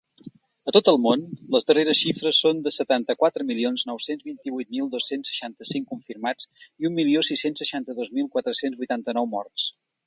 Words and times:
A 0.69 0.71
tot 0.75 0.87
el 0.91 0.95
món, 1.01 1.25
les 1.55 1.67
darreres 1.71 1.99
xifres 2.05 2.39
són 2.45 2.63
de 2.67 2.73
setanta-quatre 2.77 3.47
milions 3.51 3.85
nou-cents 3.91 4.25
vint-i-vuit 4.31 4.73
mil 4.79 4.91
dos-cents 4.97 5.33
seixanta-cinc 5.33 5.89
confirmats 5.95 6.51
i 6.65 6.91
un 6.93 6.99
milió 7.01 7.25
sis-cents 7.31 7.65
seixanta-dos 7.67 8.15
mil 8.19 8.33
quatre-cents 8.37 8.83
vuitanta-nou 8.85 9.33
morts. 9.39 9.75